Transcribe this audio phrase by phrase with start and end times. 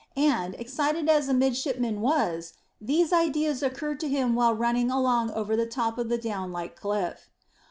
[0.17, 5.55] And, excited as the midshipman was, these ideas occurred to him while running along over
[5.55, 7.29] the top of the down like cliff.